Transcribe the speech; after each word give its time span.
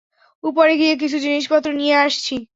উপরে 0.43 0.73
গিয়ে 0.77 0.93
কিছু 0.95 1.17
জিনিসপত্র 1.19 1.67
নিয়ে 1.73 1.95
আসছি। 1.97 2.35